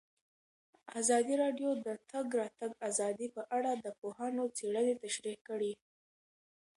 [0.99, 5.73] ازادي راډیو د د تګ راتګ ازادي په اړه د پوهانو څېړنې تشریح کړې.